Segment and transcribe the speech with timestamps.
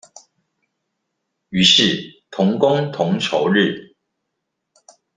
[1.49, 3.95] 於是同工同酬日